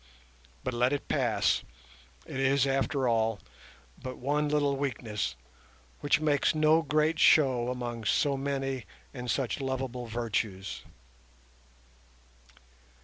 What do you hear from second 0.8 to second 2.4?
it pass; it